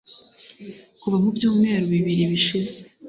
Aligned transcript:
Kuva 1.01 1.17
mu 1.23 1.29
byumweru 1.35 1.85
bibiri 1.93 2.23
bishize 2.31 2.77